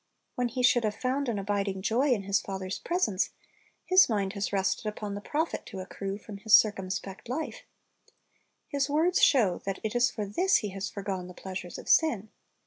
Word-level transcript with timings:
When 0.33 0.47
he 0.47 0.63
should 0.63 0.83
have 0.83 0.95
found 0.95 1.29
an 1.29 1.37
abiding 1.37 1.83
joy 1.83 2.09
in 2.11 2.23
his 2.23 2.41
father's 2.41 2.79
pres 2.79 3.07
ence, 3.07 3.29
his 3.85 4.09
mind 4.09 4.33
has 4.33 4.51
rested 4.51 4.87
up 4.87 5.03
on 5.03 5.13
the 5.13 5.21
profit 5.21 5.63
to 5.67 5.79
accrue 5.79 6.17
from 6.17 6.37
his 6.37 6.55
c 6.57 6.65
i 6.65 6.71
r 6.71 6.71
c 6.75 6.79
u 6.79 6.83
m 6.85 6.89
spect 6.89 7.27
hfe. 7.27 7.61
His 8.67 8.89
words 8.89 9.19
s 9.19 9.25
h 9.29 9.35
o 9.35 9.41
w 9.43 9.61
that 9.67 9.77
it 9.83 9.95
is 9.95 10.09
for 10.09 10.25
this 10.25 10.55
he 10.65 10.69
has 10.69 10.89
foregone 10.89 11.27
the 11.27 11.35
pleasures 11.35 11.77
of 11.77 11.87
sin. 11.87 12.29